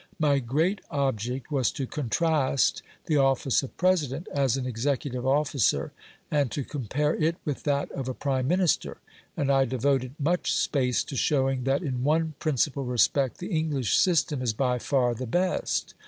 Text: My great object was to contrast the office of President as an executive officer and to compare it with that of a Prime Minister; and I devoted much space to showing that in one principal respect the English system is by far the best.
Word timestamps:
My 0.17 0.39
great 0.39 0.81
object 0.89 1.51
was 1.51 1.71
to 1.73 1.85
contrast 1.85 2.81
the 3.05 3.17
office 3.17 3.61
of 3.61 3.77
President 3.77 4.27
as 4.33 4.57
an 4.57 4.65
executive 4.65 5.27
officer 5.27 5.91
and 6.31 6.49
to 6.49 6.63
compare 6.63 7.13
it 7.15 7.35
with 7.45 7.61
that 7.65 7.91
of 7.91 8.07
a 8.09 8.15
Prime 8.15 8.47
Minister; 8.47 8.97
and 9.37 9.51
I 9.51 9.65
devoted 9.65 10.15
much 10.19 10.53
space 10.53 11.03
to 11.03 11.15
showing 11.15 11.65
that 11.65 11.83
in 11.83 12.03
one 12.03 12.33
principal 12.39 12.83
respect 12.83 13.37
the 13.37 13.51
English 13.51 13.95
system 13.95 14.41
is 14.41 14.53
by 14.53 14.79
far 14.79 15.13
the 15.13 15.27
best. 15.27 15.93